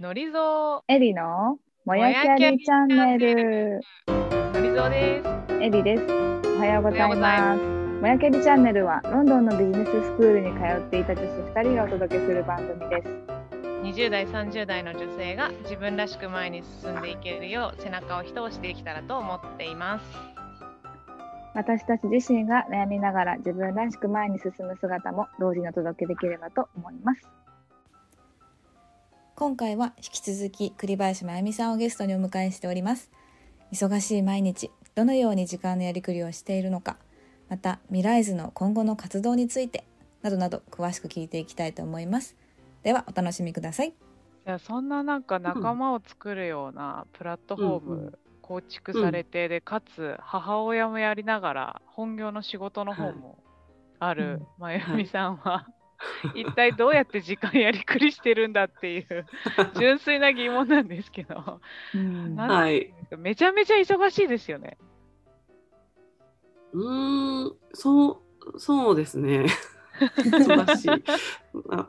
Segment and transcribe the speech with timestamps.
[0.00, 3.80] のりぞエリのもやきゃりチャンネル。
[4.06, 4.10] う、
[4.54, 5.62] のりぞうです。
[5.62, 6.04] エリです。
[6.56, 7.60] おはようございます。
[8.00, 13.08] もやきゃりチャンネルはロンドンのビジネススクールに通っていた女子2人がお届けする番組です。
[13.82, 20.04] 20代、30代の女性が自分らしく前に進んでいけるよう背中を一押しできたらと思っています。
[21.52, 27.39] 私たち自身が悩みながら自分らしく前に進む姿も同時にお届けできればと思います。
[29.40, 33.10] 今回は引き続き栗林真由美さんをゲストにお迎えしております。
[33.72, 36.98] 忙しい毎日どのように時間のやりくりをしているのか
[37.48, 39.84] また未来図の今後の活動について
[40.20, 42.36] などなど詳しく聞いていきたいと思います。
[42.82, 43.88] ではお楽しみください。
[43.88, 43.92] い
[44.44, 53.38] やそんななんか仲間を作るようなプラットフォーうんうム構築されて、でかつ母親もやりながら本業の仕事の方も
[54.00, 55.66] あるまゆみさんは、
[56.34, 59.26] 一体どうやって時間やりくりしてるんだっていう
[59.78, 61.60] 純粋な疑問なんですけど、
[61.94, 62.92] うんはい。
[63.18, 64.78] めちゃめちゃ忙しいですよね。
[66.72, 68.22] うーん、そ
[68.54, 69.46] う、そうですね。
[69.98, 70.90] 忙しい。
[71.70, 71.88] あ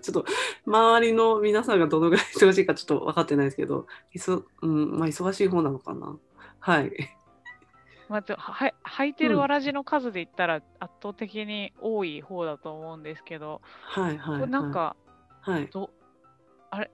[0.00, 0.24] ちょっと、
[0.66, 6.16] 周りの皆さんがどのぐらい忙しいかちょっと分かってないですけど、いそうん、まあ、忙しい方なのかな。
[6.60, 6.92] はい。
[8.08, 14.40] まずは履いてるわらじの数で言ったら圧倒的に多い方だと思うんですけど、はい、はい。
[14.40, 14.96] これなんか、
[15.40, 15.66] はい。
[15.66, 15.90] ど
[16.70, 16.90] あれ？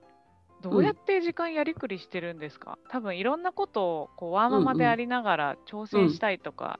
[0.61, 6.79] どうやって時間やりくりしてるんですか、多分いろんなことをこうワーママでありながら挑戦したいとか、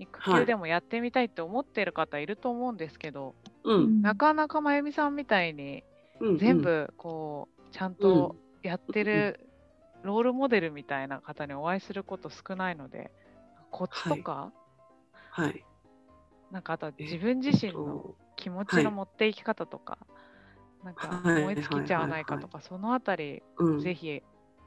[0.00, 4.02] 育休でもやってみたいって思ってる方いると思うんですけど、うん。
[4.02, 5.84] なかなかまゆみさんみたいに
[6.18, 6.60] うん全。
[6.60, 9.48] 部こうちゃんとやってる
[10.02, 13.12] ロールモデルみたいな方にお会いすること少ないので
[13.70, 14.52] コツとか、
[15.30, 15.64] はい。
[16.50, 19.98] なんかあとはえ自分自身のと気持ちの持っていき方とか、
[20.84, 23.80] なんかはい燃え尽きちゃわないかとか、そのあたりうん。
[23.80, 24.22] ぜひ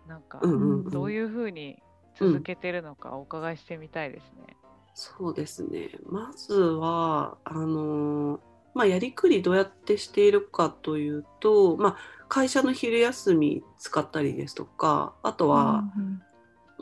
[0.07, 1.81] なんかうんうんうんどういうふうに
[2.15, 4.57] 続けてるのかお伺いしてみたいですね。
[4.95, 5.89] そうですね。
[6.05, 8.39] まずは、あのー
[8.75, 11.97] まあ、やりくりどうやってしているかというと、まあ、
[12.27, 15.83] 会社の昼休み使ったりですとか、あとは、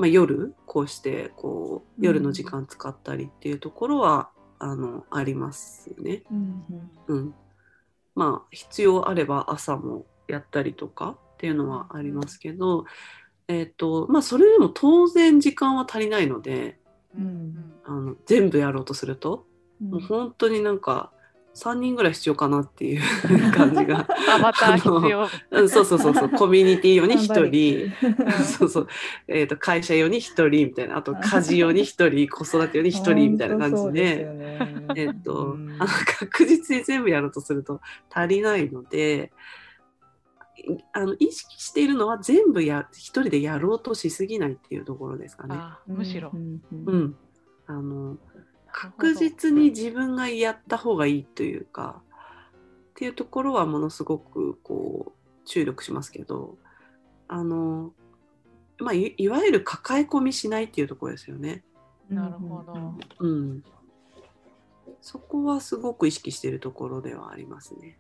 [0.02, 2.04] まあ、夜、こうして、こう、うん。
[2.04, 6.24] 夜の時間使ったりっていうところは、あの、ありますよね。
[6.32, 6.64] うん
[7.06, 7.36] うん。
[8.16, 12.86] まあ、必要あれば朝もやったりとかっていうのはありますけど、
[13.48, 16.80] えっ、と、まあ、それでも当然時間は足りないので、
[17.16, 17.74] うん。
[17.86, 19.46] あの全部やろうとすると、
[19.80, 19.90] うん。
[19.92, 21.12] もう本当になんか
[21.56, 23.02] 3人ぐらい必要かなっていう
[23.52, 25.28] 感じが、アバター必要。
[25.52, 26.30] うん、そうそうそうそう。
[26.38, 27.92] コミュニティ用に1頑張人り
[28.44, 28.88] そうそう、
[29.28, 30.98] えー、と会社用に1人みたいな。
[30.98, 32.28] あと家事用に1人。
[32.30, 34.28] 子育て用に1人みたいな感じで。
[34.96, 35.58] えっと、
[36.20, 39.32] 確実に全部やろうとすると足りないので
[40.58, 45.56] いあの意識しているのは全部や一人でやろうとしすぎないっていうところですかね。
[45.58, 46.32] あむしろ。
[46.34, 46.62] うん。
[46.72, 47.16] うん、
[47.68, 48.18] あの
[48.72, 52.02] 確実に自分がやった方がいいというか
[52.92, 56.58] っていうところはものすごくこう注力しますけど
[57.28, 57.94] あの、
[58.80, 61.64] まあ、いいわゆる抱え込みしないっていうところですよね。
[62.10, 62.94] なるほど。
[63.20, 63.64] うん、
[65.02, 67.98] そこはすごく意識しているところではありますね。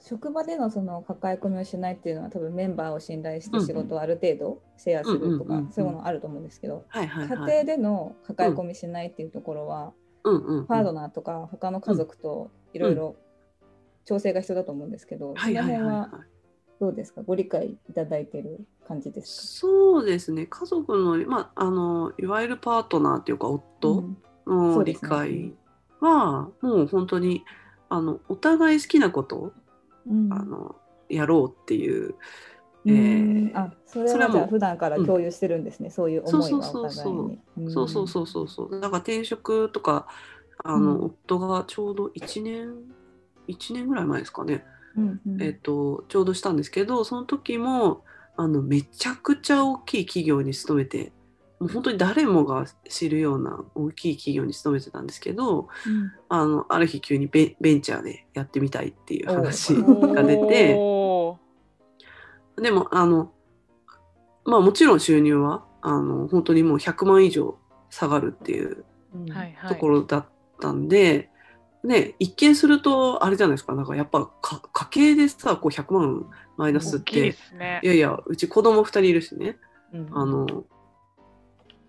[0.00, 7.52] 職場でのその抱え込みをしないっていうのは多分メンバーを信頼して仕事をある程度シェアするとかそういうものあると思うんですけどはいはい家はい。
[7.52, 9.92] 庭での抱え込みしないっていうところは
[10.24, 10.66] うんうんうん。
[10.66, 13.16] パートナーとか他の家族といろいろ
[14.04, 16.26] 調整が必要だと思うんですけどその辺ははい。
[16.80, 17.20] どうですか？
[17.22, 20.46] ご理解いただいてる感じですそうですね。
[20.46, 24.04] 家族の,、まあ、あのいわゆるパートナーというかか夫
[24.46, 25.08] その理うですね。
[25.10, 25.52] 解
[26.00, 27.44] は、もう本当に
[27.90, 29.52] あのお互い好きなこと
[30.06, 30.32] うん。
[30.32, 30.76] あの
[31.08, 32.14] やろうっていう、
[32.84, 32.96] うん。
[32.96, 37.14] えーあそれはもうはじゃあ普段から共有してるんですね、そういう思いはおそうそうそう。
[37.14, 37.72] 互いに。
[37.72, 38.80] そうそうそうそうそう。
[38.80, 40.06] だから転職とか
[40.62, 41.04] あの、うん。
[41.06, 42.74] 夫がちょうど1年
[43.48, 44.64] 1年ぐらい前ですかね、
[44.96, 45.42] うんうん。
[45.42, 48.04] えっとちょうどしたんですけどその時も
[48.36, 51.12] あのめちゃくちゃ大きい企業に勤めて
[51.60, 61.00] もう本当に誰もが知るような大きい企業に勤めてたんですけどうんあのある日急にベベンチャーでやってみたいっていう話お が出て。
[62.56, 63.32] でもあの
[64.44, 67.56] まあもちろん収入はあの本当にもう100万以上
[67.88, 68.84] 下がるっていう
[69.14, 69.30] うん。
[69.30, 69.68] はいはい。
[69.68, 70.26] ところだっ
[70.60, 71.30] たんで、
[71.84, 73.74] ね、一見するとあれじゃないですか。
[73.74, 77.32] なんかやっぱか家計でさこう100万マイナスって。
[77.32, 77.80] すね。
[77.82, 77.86] い。
[77.86, 79.58] やいやうち子供2人いるしね。
[79.92, 80.08] うん。
[80.12, 80.64] あの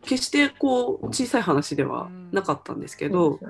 [0.03, 3.47] 決してこう小さい話ではなかったんですけど、そ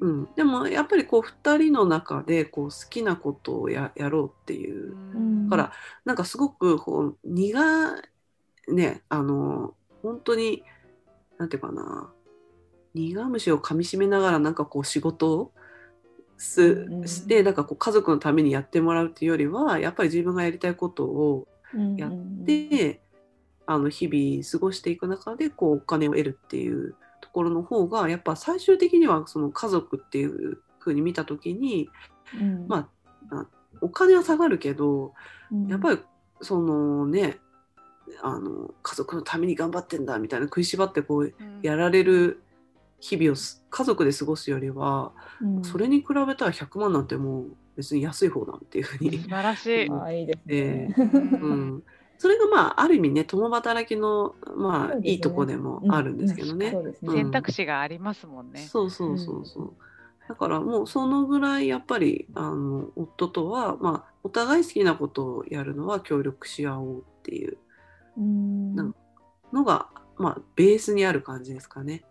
[0.00, 4.96] うん、でもやっぱりこう2人の中でこう好きなことをややろうっていう。
[5.14, 5.48] うん。
[5.48, 5.72] から
[6.04, 8.02] なんかすごくこう苦
[8.68, 10.62] ねあの本当に
[11.38, 12.10] なんていうかな
[12.94, 15.52] 苦虫を噛みしめながらなんかこう仕事を
[16.36, 23.00] すうんしてなんかこう家族のためにやってもらうっていうよりはやっぱり自分がやりたいことをうんやで、
[23.66, 31.88] あの日々過ごしていく中でこうお金を得るっていうところの方がやっぱ最終的にはその家族っていう風に見た時に
[32.38, 32.66] うん。
[32.68, 32.88] ま
[33.30, 33.46] あ
[33.80, 35.12] お金は下がるけど
[35.50, 35.66] うん。
[35.68, 36.00] やっぱり
[36.42, 37.38] そのね
[38.22, 41.60] あの家族のために頑張ってんだみたいな食いしばってこううん。
[41.62, 42.42] やられる
[43.00, 45.64] 日々をす家族で過ごすよりはうん。
[45.64, 49.90] それに比べたら100万なんてもう別に安い方だっていうふうに素晴らしい。
[49.90, 50.94] あいいですえね。
[50.98, 51.82] うん、
[52.24, 56.70] それがまあある意味ね共働きのまあ、いいとこでもあるんですけどね。
[56.70, 57.08] そうですね。
[57.08, 58.60] うん選択肢がありますもんね。
[58.60, 59.72] そうそうそうそう。
[60.26, 67.58] だからもうそのぐらいやっぱりあの夫とは、まあ、お互い好きなことをやるのは協力し合おうっていう
[68.16, 72.04] のが、まあ、ベースにある感じですかね。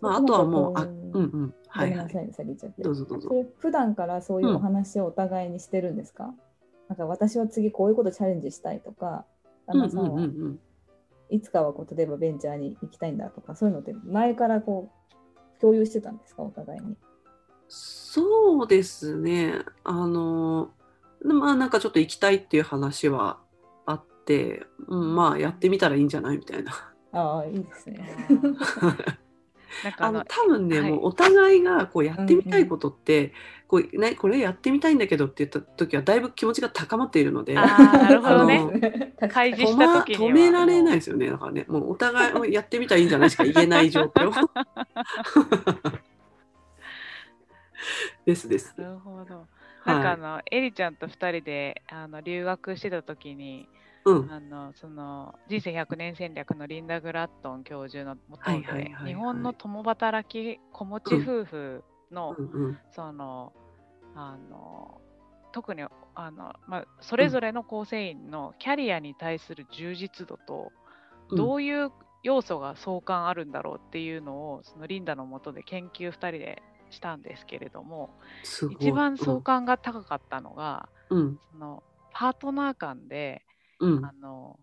[0.00, 1.48] まあ、あとはもう、あうんうん。
[1.50, 1.90] ごはいはい。
[1.90, 2.82] めんなさいね、先言っちゃって。
[2.82, 6.32] どうぞどうぞ普段からそういうお話をお互いにしてるんですか、
[6.94, 9.24] なんか私は次こういうことチャレンジしたいとか、
[9.66, 10.60] 旦那さんはうん
[11.28, 16.96] いつかはこう例えばベンチャーに行きたいんだとか、そういうのって前からこう共有してたんですか、お互いに？
[17.66, 19.54] そうですね。
[19.82, 20.70] あの、
[21.24, 23.40] まあなんかちょっと行きたいっていう話は
[23.86, 26.72] あって、うん、まあやってみたらいいんじゃないみたいな。
[27.10, 28.06] ああ、いいですね。
[29.82, 33.32] なんかあの多分ね、はいもうお互いがこうやってみたいことって、
[33.66, 38.64] こうね、これやってみたいんだけどって言った時はだいぶ気持ちが高まっているので、なるほどあね。
[38.66, 39.14] ね。
[39.30, 41.30] 開示した時止められないですよね。
[41.30, 44.32] だからね、もうお互いやってみたらいいんじゃないしか言えない状況。
[48.24, 48.74] ですです。
[48.78, 49.36] なるほど。
[49.36, 49.44] はい
[49.84, 53.68] なんかあの、エリちゃんと2人であの留学してた時に、
[54.04, 54.32] うん。
[54.32, 62.78] あのその人生100年戦略のリンダ・グラットン教授のもとで日本の共働き子持ち夫婦の,、うんうん。
[62.92, 63.52] その
[64.14, 65.00] あの
[65.52, 65.84] 特に
[66.14, 70.72] あの、まあ、それぞれの構成員のキャリアに対する充実度と、
[71.30, 71.36] うん。
[71.36, 71.90] どういう
[72.22, 78.10] 要素が相関あるんだろうっていうのをそのリンダのもとで研究2人でしたんですけれども
[78.78, 81.38] 一番相関が高かったのが、うん。
[81.52, 83.42] そのパートナー間で
[83.80, 84.04] うん。
[84.04, 84.58] あの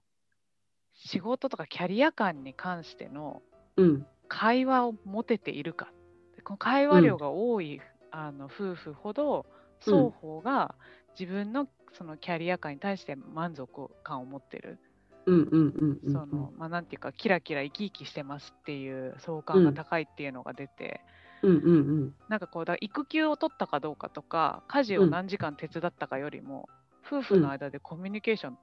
[0.94, 3.42] 仕事とかキャリア間に関しての
[3.78, 4.06] うん。
[4.28, 5.92] 会話を持てているか。
[6.36, 7.81] でこの会話量が多い、
[8.12, 9.46] あの夫婦ほど
[9.86, 10.10] うん。
[10.10, 10.75] 双方が
[11.19, 14.80] 自分のそのキャリア感に対して満足感を持ってる、
[15.25, 21.02] うんうんうんうんそのまあ、なんていうかキラキラ生き生きしてますっていう相関が高いっていうのが出て、
[21.42, 21.69] うんうんう
[22.06, 22.16] ん。
[22.30, 26.69] なんかこうだ育休を取ったかどうかとか家事を何時間手伝ったかよりも、
[27.06, 28.58] 夫婦の間でコミュニケーション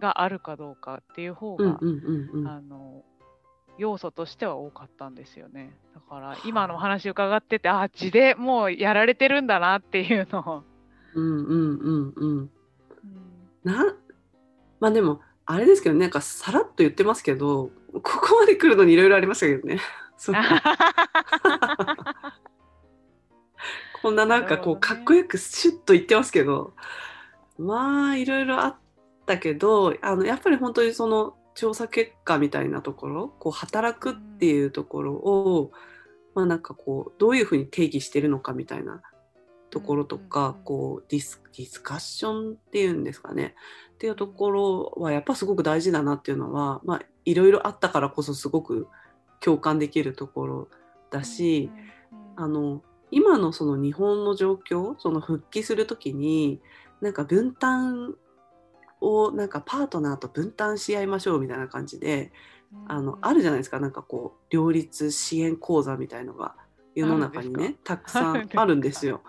[0.00, 1.70] があるかどうかっていう方が、あ
[2.60, 3.04] の
[3.78, 5.74] 要素としては多かったんですよね。
[5.94, 10.40] だから今のお話伺ってて、あ地でもうやられてるんだなっていうの。
[10.40, 10.64] を。
[11.14, 12.28] うんうんうんうん。
[12.28, 12.50] うん。
[13.64, 13.94] な
[14.80, 19.80] まあでもあれですけどねなんかさらっと言ってますけどここまで来るのにいろいろありましたけどね。
[24.02, 26.74] こんななんかこう、かっこよくシュッと言ってますけど
[27.58, 28.76] まあいろいろあっ
[29.28, 35.72] たけどあのやっぱり本当にその調査結果みたいなところこう働くっていうところを、
[36.34, 39.02] まあなんかこうどういうふうに定義してるのかみたいな
[39.70, 43.56] ところとか、こうディスディスカッションっていうんですかね。
[43.94, 48.86] っていうところはやっぱすごく大事だなっていうのはまあいろいろあったからこそすごく
[49.40, 50.68] 共感できるところ
[51.10, 51.70] だし、
[52.36, 56.60] あの今のその日本の状況その復帰する時に
[57.00, 58.14] なんか分担
[59.00, 62.32] をなんかパートナーと分担し合いましょうみたいな感じで
[62.86, 66.54] あのあるじゃないですかなんかこう両立支援講座みたいのが
[66.94, 69.22] 世の中にねたくさんあるんですよ。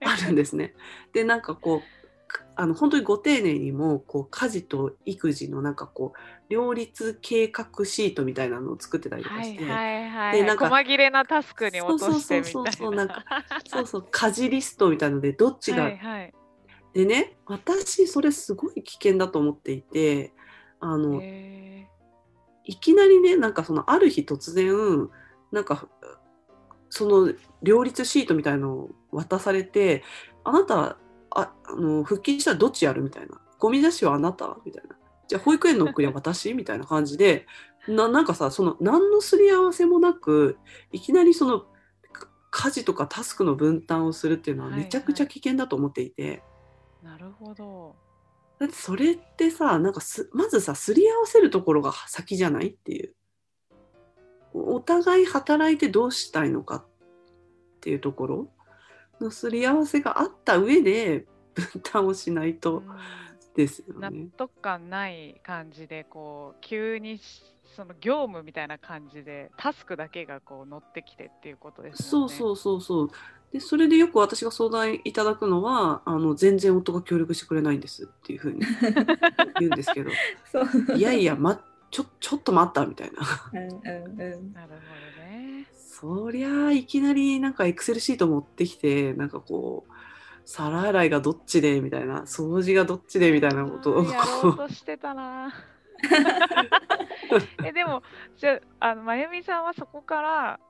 [0.00, 0.74] あるんですね。
[1.12, 1.98] でなんかこう
[2.28, 10.36] かあの本当にご丁寧にもこう家事と育児のなんかこう両立計画シートみたいなのを作ってたりとかして、はいはいはい。
[10.36, 12.60] でなんか細切れなタスクに落としてみたいな。
[12.60, 13.24] そうそうそうそうなんか
[13.66, 15.90] そうそう家事リストみたいのでどっちが。
[16.98, 20.32] でね私それすごい危険だと思っていて
[20.80, 21.86] あの、へ
[22.64, 25.08] いきなりねなんかそのある日突然
[25.52, 25.86] なんか
[26.90, 30.02] その両立シートみたいのを渡されて
[30.42, 30.96] あなた
[31.30, 33.40] ああの復帰したらどっちやるみたいな。
[33.60, 34.56] ゴミ出しはあなた？
[34.66, 34.96] みたいな。
[35.28, 36.52] じゃあ保育園の送りは私？
[36.54, 37.46] みたいな感じで
[37.86, 40.58] ななんかさその何のすり合わせもなく
[40.90, 41.60] いきなりその
[42.12, 46.57] か家事とかタスクの分担をするっていうのははいめちゃくちゃ危険だと思っていて、ー
[47.02, 47.94] なるほど。
[48.58, 53.14] だってそれってさなんかすまずさすり合わせるところが先じゃないっていう
[54.52, 56.84] お互い働いてどうしたいのかっ
[57.80, 58.48] ていうところ
[59.20, 62.82] のすり合わせがあった上で分担をしないと
[63.54, 64.28] ですよ納ね。
[64.36, 67.42] 得感ない感じでこう急にし
[67.76, 72.28] その業務みたいな感じでタスクだけがこう乗ってきてっていうことですよね。
[72.28, 73.10] そうそうそうそう。
[73.52, 78.60] でそれでよく私が相談いただくのはあの全然夫が協力してくれないんですっていうふうに
[79.58, 80.10] 言うんですけど
[80.52, 80.96] そう。
[80.96, 81.58] いやいや、ま、
[81.90, 83.22] ちょちょっと待ったみたいな。
[83.52, 84.52] うんうんうん。
[84.52, 84.74] なるほ
[85.20, 85.66] どね。
[85.72, 89.92] そりゃあいきなりなんかエクセルシート持ってきてなんかこう
[90.44, 95.52] 皿洗いがどっちでみたいな掃除がどっちでみたいなことをやろうとしてたな。
[97.64, 98.02] えでも
[98.36, 100.60] じゃああのまゆみさんはそこから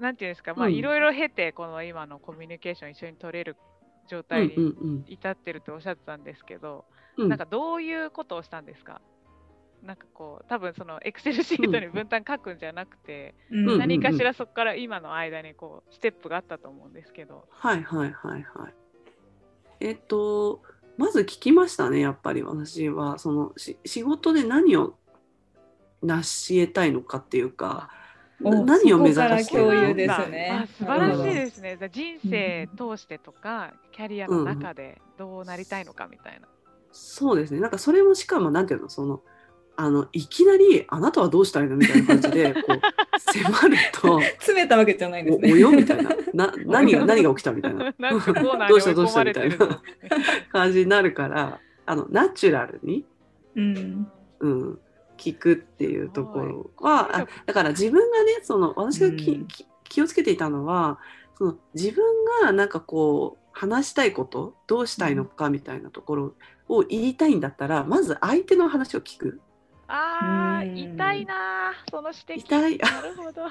[0.00, 3.56] なんていうんですかまあうんいろいろ経てこの今のコミュニケーション一緒に取れる
[4.08, 4.68] 状うん態にうんう
[5.00, 6.84] ん至ってるとおっしゃってたんですけど、
[7.16, 7.28] うん。
[7.28, 9.00] なんかどういうことをしたんですか？
[9.84, 13.70] なんかこう多分そのエクセルシートに分担書くんじゃなくて、うん。
[13.70, 18.74] うん何かしらそこから今の間にこうステップがあったと思うんですけど、はいはいはいはい。
[19.80, 20.62] えっと
[20.96, 23.18] まず聞きましたねやっぱり私は。
[23.18, 24.94] そのし仕事で何を
[26.02, 27.90] 成し得たいのかっていうか
[28.40, 30.50] 何を目指してるですね。
[30.50, 31.78] あ素晴らしいですね。
[31.92, 36.48] 人生通してとか、キャリアの中でどうなりたいのかみたいな。
[36.92, 37.60] そうですね。
[37.60, 38.88] なんかそれもしかもなんていうの？
[38.88, 39.20] その
[39.76, 42.80] あのいきなり「あなたはどうしたいの?」みたいな感じでこう
[43.20, 45.52] 迫ると詰めたわけじゃないんですおね。
[45.52, 46.10] およみたいな。
[46.34, 47.92] な何が何が起きたみたいな。
[48.10, 50.10] どうしたどうした込まれてるぞみ
[50.52, 53.04] 感じになるからあのナチュラルに、
[53.56, 54.08] うん。
[54.40, 54.78] うん、
[55.20, 60.98] 聞くっていうところはあだから自分がねその私がき、うんき気をつけていたのは
[61.36, 62.04] その自分
[62.42, 66.34] がなんかこう話したいことどうしたいのかみたいなところ
[66.68, 69.40] を言いたいんだったらまず相手の話を聞く。
[69.88, 72.46] ああ、うん痛いなー、その指摘。
[72.46, 73.42] 痛い なるほど。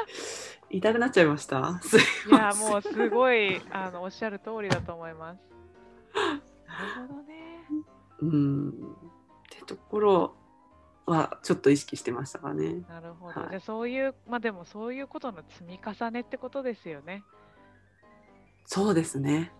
[0.70, 1.78] 痛くなっちゃいました？
[1.82, 5.38] すいいや、ませんもうすごいあのおっしゃる通りだと思います。
[6.14, 7.66] なるほどね。
[8.22, 8.72] うんっ
[9.50, 10.34] てところ
[11.06, 12.84] はちょっと意識してましたかね。
[12.88, 13.40] なるほど。
[13.40, 17.22] はいじゃあそういう、まあでもそういうことの積み重ねってことですよね。
[18.66, 19.52] そうですね。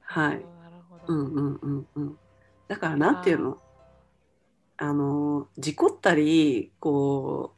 [0.00, 0.30] はい。
[0.30, 0.42] なる
[0.88, 1.04] ほど。
[1.06, 2.18] うんうんうんうん。
[2.68, 3.58] だからなんていうの？
[4.78, 7.54] あの事故ったりこ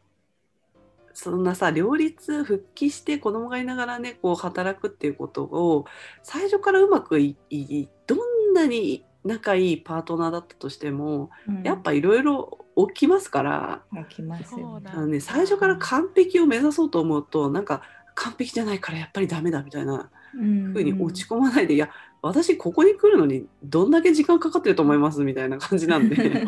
[0.76, 5.86] うそんなさ両立復帰して子供がいながらねこう働くっていうことを
[6.22, 11.30] 最初からうまくいいどんなに仲いいパートナーだったとしても、
[11.62, 14.90] やっぱいろいろ起きますから起きますそうよね。
[14.92, 17.82] あの、ね、最初から完璧を目指そうと思うとなんか
[18.14, 21.90] 完璧じゃないからやっぱりダメだみたいなうんふうに落ち込まないで、いや
[22.22, 26.46] 私ここに来るのにどんだけ時間かかってると思いますみたいな感じなんで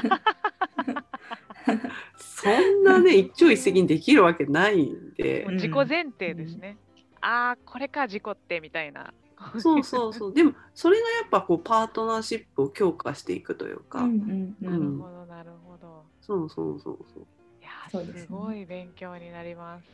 [2.17, 6.79] そんなね一朝一夕にできるわけないんで自己前提ですね。
[7.21, 9.13] ああ、これか事故ってみたいな。
[9.59, 16.05] そうそうそうでもそれがやっぱこうパートナーシップを強化していくというか、うんうんうなるんほど、なるほど。
[16.27, 17.27] そうそうそうそう
[17.61, 19.85] いやー、そうですねすごい勉強になります。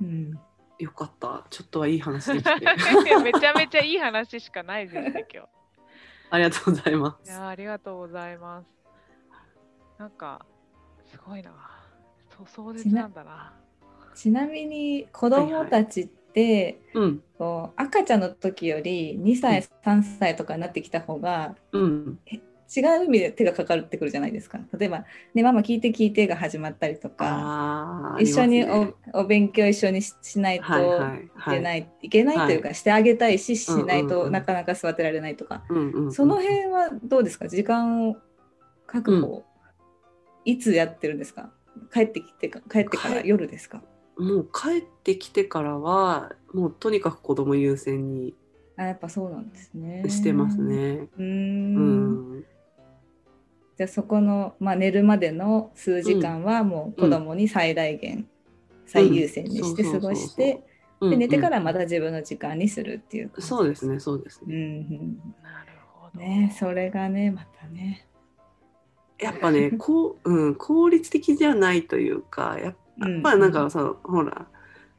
[0.00, 0.38] うん
[0.78, 2.50] よかったちょっとはいい話できて
[3.22, 5.48] めちゃめちゃいい話しかないですね、今日。
[6.30, 8.66] ありがとうございまいすやーありがとうございます。
[9.98, 10.46] なんか、
[11.04, 11.52] すごいな。
[12.34, 13.52] そう壮絶なんだな。
[14.14, 22.18] ちなみに子供たちって、うんこう赤ちゃんの時より2歳3歳とかになってきた方がうん
[22.74, 24.60] 違う意味で手がかかってくるじゃないですか。
[24.78, 35.64] 例えば「ねママ聞いて聞いて」が始まったりとかあー一緒におお勉強一緒にししないとはいけない、い、けないというか、してあげたいししないとなかなか座ってられないとか、
[36.10, 37.48] その辺はどうですか？
[37.48, 38.16] 時間を
[38.86, 39.44] 確保、
[40.44, 41.52] いつやってるんですか？
[41.92, 43.82] 帰ってきてか帰ってから帰夜ですか？
[44.16, 48.34] もう帰ってきてからはもうとにかく子供優先に
[48.76, 50.04] あやっぱそうなんですね。
[50.08, 50.58] してます。
[50.58, 51.08] ね。
[51.18, 52.44] うん、
[53.80, 58.28] じゃあそこの、まあ、寝るまでの数時間はもう子供に最大限、
[58.84, 60.62] 最優先にして過ごして、
[61.00, 61.10] うん。
[61.12, 64.86] で寝てからまた自分の時間にするっていうそうですねそうですうんね。
[64.90, 64.98] うん。
[65.42, 66.20] なるほど。
[66.20, 68.06] ねそれがねまたね。
[69.18, 72.74] やっぱね こう、うん、効率的じゃないというかやっ
[73.22, 74.46] ぱりなんかさ、ほら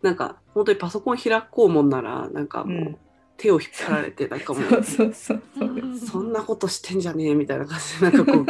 [0.01, 2.97] なんか本当にパソコン開こうもんならなんかもう、うん
[3.41, 4.60] 手を引っ張られてなんかも。
[4.60, 5.69] う そうそうそうそう。
[5.69, 6.00] うん。
[6.00, 8.45] そんなことしてんじゃねえみたいな感じでなんかこう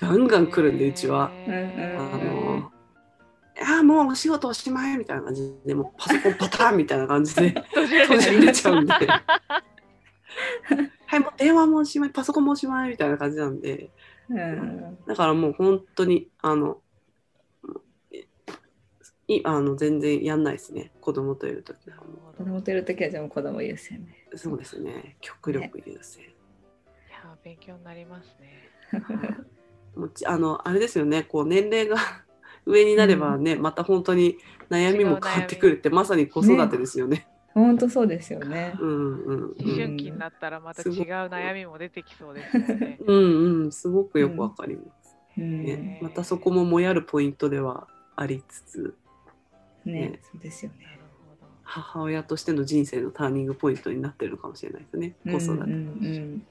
[0.00, 1.24] ガンガン来るんでうちは。
[1.26, 1.30] あ
[2.16, 2.72] の
[3.54, 7.50] いやもうお仕事おしまいみたいな感じでもうパソコンパターンみたいな感じで。
[7.50, 8.92] 閉じら閉じられれちゃうんで
[11.06, 13.90] はいもう電話もおしまいパソコンもおしまいみたいな感じなんで。
[14.30, 14.96] うん。
[15.06, 16.78] だからもう本当にあの
[19.36, 20.90] いあの全然やんないですね。
[21.00, 21.96] 子供といる時は。
[21.96, 22.02] も
[22.36, 24.12] 子供といるときはじゃあもう子供優先で。
[24.32, 25.16] うそうですね。
[25.20, 26.26] 極力優先、い
[27.10, 28.68] や勉強になりますね。
[29.96, 31.22] もうちあのあれですよね。
[31.22, 31.96] こう年齢が
[32.66, 34.38] 上になればね、また本当に
[34.70, 37.28] 悩みも変わってくるってまさに子育てですよね。
[37.54, 38.74] 本当そうですよね。
[38.80, 39.42] うんうんうん。
[39.58, 42.98] 思春期になったらまた違う悩みも出てきそうですよね。
[43.04, 43.72] うんうん。
[43.72, 45.64] すごくよくわかります、うん。
[45.64, 46.00] ねね。
[46.02, 48.96] またそこももやるポイントではありつつ
[49.84, 50.84] ねそうですよね。
[50.84, 50.98] なる
[51.40, 51.50] ほど。
[51.62, 55.16] 母親としての人生のターニングポイントになってるのかもしれないですね。
[55.24, 55.52] 子育て。
[55.52, 56.46] うんうん。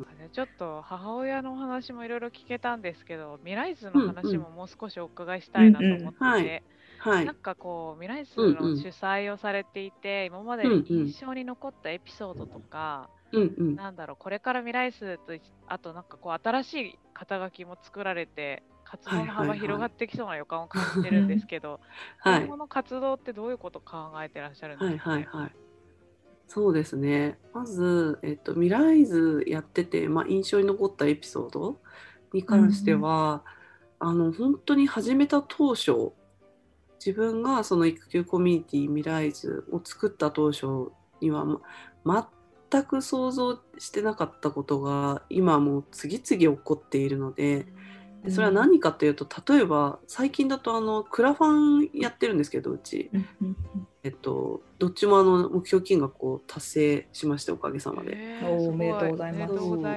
[0.00, 6.62] あじゃあちょっと母親のお話もいろいろ聞けたんですけど、ミライズの話ももう少しお伺いしたいなと思ってて、
[7.04, 8.46] なんかこう、ミライズうん。
[8.46, 13.76] うんの主催をされていて、今まで印象に残ったエピソードとか、うんうん。
[13.76, 15.34] なんだろう、これからミライズと、
[15.66, 21.80] あとなんかこう、新しい肩書きも作られて、活動の幅はいはいはい広がってきそうな予感を感じてるんですけど、
[22.20, 25.26] はい今後の活動ってどういうことを考えてらっしゃるんではいすか、ね？
[25.30, 25.52] はいはい。
[26.46, 27.38] そうですね。
[27.54, 31.80] まず、えっと、ミライズやってて、まあ、印象に残ったエピソード
[32.34, 33.42] に関しては、
[33.98, 36.12] あの、本当に始めた当初、
[37.04, 41.46] 自分がその育休コミュニティミライズを作った当初には、
[42.04, 42.30] ま、
[42.70, 47.66] 全く想像してなかったことが今もう次々起こっているので、
[48.24, 53.10] でそれは何かというと例えば最近だとあのクラファンやってるんですけどうち、
[54.04, 58.12] えっと、どっちもあの目標金額を達成しましておかげさまで。
[58.14, 59.28] えおーおめでとうござ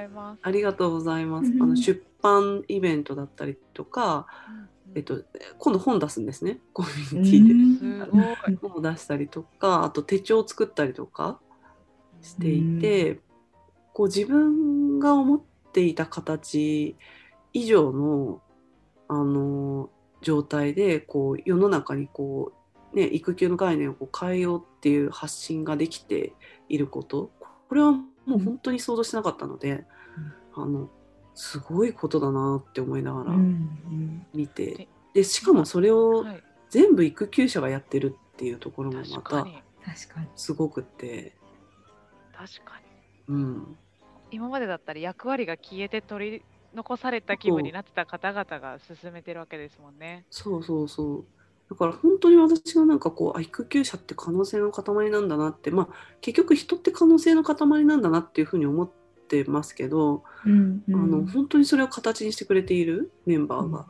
[0.01, 0.39] います。
[0.41, 1.51] ありがとうございます。
[1.51, 5.22] うんあの出版イベントだったりとか、うんえっと、
[5.60, 8.05] 今度本出すんですね、コミュニティ
[8.50, 8.55] で。
[8.62, 11.39] 本を出したりとか、あと手帳を作ったりとか
[12.22, 13.20] していて、
[13.94, 15.41] こう自分が思っ
[15.74, 16.96] ていた形
[17.55, 18.41] 以上の、
[19.07, 19.89] あの
[20.21, 22.51] 状態でこう世の中にこ
[22.94, 26.33] う、ね、育休の概念をこう変えようっていう発信ができて
[26.68, 27.31] いること。
[27.70, 29.85] これはもう本当に想像してなかったので、
[30.53, 30.89] あの
[31.33, 34.25] すごいことだなって思いながらうんうん。
[34.33, 39.63] 見て、ででしかもそれをはい、全部育休者がやってるっていうところもまた確かに。
[39.85, 40.27] 確かに。
[40.35, 41.37] すごくって、
[42.33, 42.79] 確か
[43.29, 43.35] に。
[43.35, 43.77] うん、
[44.31, 46.41] 今までだったら役割が消えて取り
[46.75, 50.25] 残された気分になってた方々が進めてるわけですもんね。
[50.29, 51.25] そうそうそう。
[51.70, 58.90] だから本当に私がなんかこうあ育休者って可能性の塊なんだなってまあ結局人って可能性の塊なんだなっていうふうに思っ
[59.27, 60.96] てますけど、うんうん。
[60.96, 63.88] あの本当にそれを形にしてくれているメンバーが、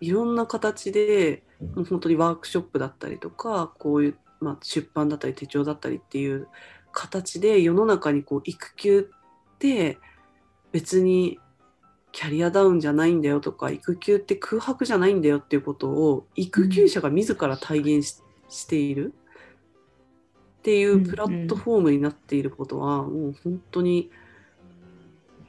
[0.00, 1.42] いろんな形で
[1.74, 6.48] もう本当にワークショップだったりとかこういう、まあ、出版だったり手帳だったりっていう
[6.92, 9.10] 形で世の中にこう育休
[9.54, 9.98] って
[10.72, 11.38] 別に
[12.12, 19.14] キャリアダウンじゃないんだよとか育休って空白じゃないんだよっていうことを育休者が自ら体現し,、している
[20.60, 24.10] っていうプラットフォームになっていることはもう本当に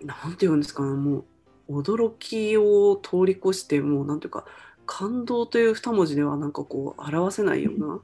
[0.03, 1.25] なんて言うんですかねも
[1.67, 4.45] う驚きを通り越してもうなんていうか
[4.85, 7.99] 感動という二文字ではなんかこう表せないような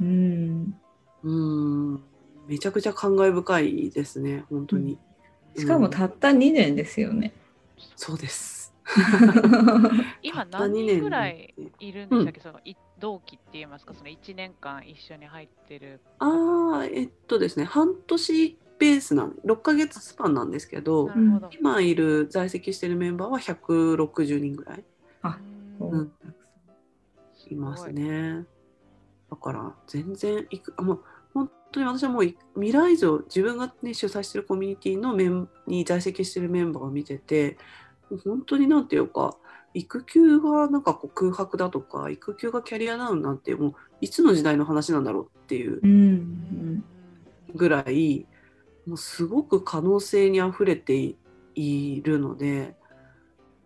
[0.00, 0.74] うん。
[1.24, 1.30] うー
[1.94, 2.02] ん
[2.46, 4.98] めちゃくちゃ感慨深いですね本当に、
[5.56, 5.90] しかもうん。
[5.90, 7.32] たった2年ですよね。
[7.96, 8.74] そうです
[10.22, 16.00] 今何人ぐらいいるんでしたっけ、そのい同期って言いますか、その1年間一緒に入ってる。
[16.20, 21.10] ああえっとですね半年ベースなん6ヶ月スパンなんですけど。
[21.58, 24.84] 今いる在籍してるメンバーは160人ぐらい
[25.22, 25.38] あ
[25.80, 26.12] うんうん
[27.50, 27.90] います。
[27.92, 28.44] ね。
[29.30, 31.04] だから全然いくあもう本
[31.76, 37.58] 当に私はもう未来像自分が、ね、主催してるコミュニティのメンに在籍してるメンバーを見てて
[38.24, 39.36] 本当になんていうか
[39.74, 46.82] 育休がなんかこう空白だとか育休がキャリアダウンなんてもういつの時代の話なんだろうっていう
[47.54, 48.26] ぐらい
[48.86, 51.16] もうすごく可能性にあふれて
[51.54, 52.74] いるので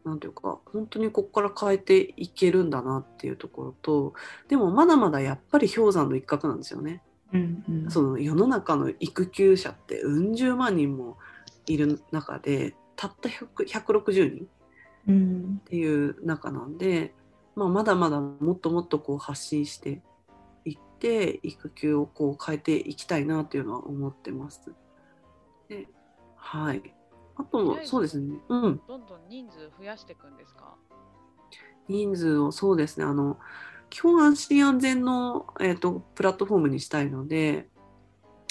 [0.04, 4.14] なんていうか本当にここから変えていけるんだなっていうところと
[4.48, 7.02] でもまだまだやっぱり氷山の一角なんですよね。
[7.32, 7.90] うんうん。
[7.90, 11.18] その世の中の育休者ってうん十万人も
[11.66, 14.48] いる中でたった100 160人
[15.08, 15.60] うん。
[15.60, 17.14] っていう中なんで、
[17.56, 20.02] まあ、まだまだもっともっとこう発信して
[20.64, 24.72] いって育休をこう変えていきたいなっていうのは思ってます。
[25.68, 25.86] で
[26.36, 26.82] はい、
[27.36, 30.74] あともそうですね、うん、どんどん人数増やしていくんですか？
[31.88, 33.04] 人数をそうですね。
[33.04, 33.38] あの
[33.90, 37.68] 基本安心安全の、えー、とプラットフォームにしたいので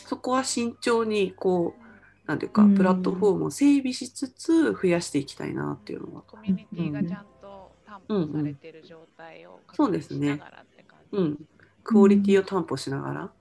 [0.05, 1.89] そこは慎重にこう
[2.29, 2.75] なんていうか、うん。
[2.75, 11.17] プラットフォームを整備しつつ増やしていきたいなっていうのは、コミュニティがちゃんと担保されてる状態を確認そうですねしながらって感じ。
[11.17, 11.39] うん、
[11.83, 13.31] クオリティを担保しながら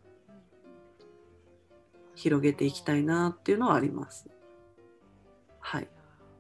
[2.14, 4.26] 広げていきたいなっていうのはあります。
[5.61, 5.88] はい。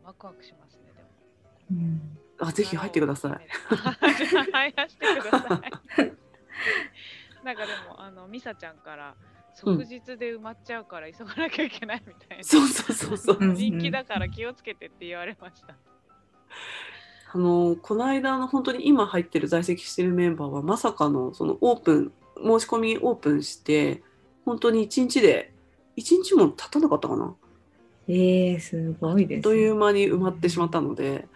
[0.02, 1.82] ワクワクしますね、でも。
[1.82, 3.32] うんあ、ぜひ入ってください。
[3.32, 3.36] い。
[4.52, 6.12] 入らせてください。
[7.44, 9.14] なんかでも、あの、ミサちゃんから、
[9.54, 12.44] 即日で埋まっちゃうから急がなきゃいけないみたいな。
[12.44, 13.38] そうそうそうそう。
[13.40, 15.74] うん人気だから気をつけてって言われました。
[17.30, 24.02] あのこの間の本当に今入ってる在籍してるメンバーはまさかのそのオープン申し込みオープンして
[24.46, 25.52] 本当に1日で
[25.98, 27.34] 1日も経たなかったかな
[28.06, 29.42] えー、すごいです、ね。
[29.42, 31.28] という間に埋まってしまったので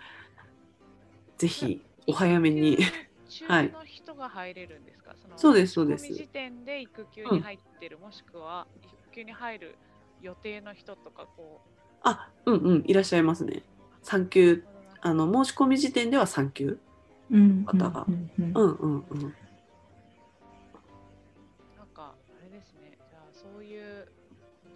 [1.42, 2.78] ぜひお早めに。
[3.28, 3.70] 中 はい。
[3.72, 6.06] の人が入れるんですか、そうですそうです。
[6.06, 9.76] 申し込み時点で育休に入ってる、もしくは育休に入る
[10.20, 11.60] 予定の人とかこ
[12.04, 13.62] あうんうんいらっしゃいますね。
[14.02, 14.52] 産休。
[14.52, 14.64] う
[15.00, 16.78] あの申し込み時点では産休。
[17.32, 18.52] うん方がうんうん。
[18.54, 19.20] うんうんうん。
[21.76, 22.96] なんかあれですね。
[23.10, 24.06] じゃあそういう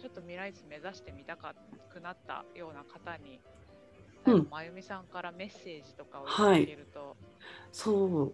[0.01, 1.55] ちょっと未来図目指してみたか
[1.89, 3.39] くなったような方に
[4.27, 7.15] 最後、うんまゆみさんからメッセージとかをいただけると、
[7.71, 8.33] そう。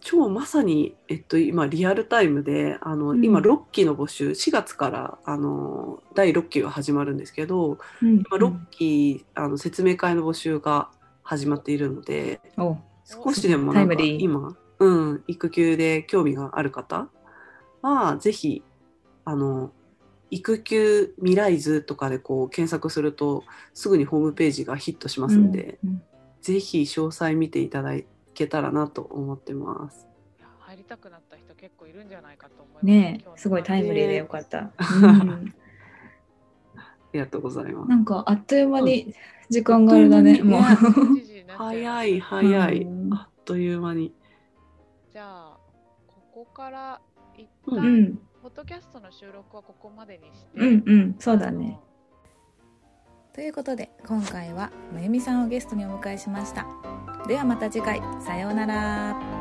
[0.00, 3.24] 超まさに、えっと、今リアルタイムであの、うん。
[3.24, 8.22] 今6期の募集4月からあの第6期が始まるんですけどうん。
[8.26, 10.90] 今6期あの説明会の募集が
[11.22, 12.76] 始まっているのでお。
[13.04, 17.08] 少しでもなんか今、うん、育休で興味がある方
[17.82, 18.62] はぜひ
[19.24, 19.72] あの
[20.30, 26.02] 育休未来図とかでこう検索するとすぐにホームページがヒットしますんで、うん
[26.40, 27.90] ぜひ詳細見ていただ
[28.32, 30.06] けたらなと思ってます。
[30.60, 34.62] 入りたくなった人結構いるんじゃないかと思いますねすごいタイムリーでよかった。
[34.62, 35.54] ねうん
[36.76, 37.88] ありがとうございます。
[37.90, 39.14] なんかあっという間に
[39.50, 40.60] 時間があれだね、もう。
[40.60, 44.14] うんあっ1時になっちゃ早い早い、うんあっという間に。
[45.12, 45.58] じゃあ
[46.06, 47.00] ここから
[47.36, 51.78] 一う旦、うん、ポッドキャストの収録はここまでにして、うん、うん、そうだね。
[53.34, 56.66] ということで今回はまゆみさんをゲストにお迎えしました。
[57.28, 58.00] ではまた次回。
[58.20, 59.39] さようなら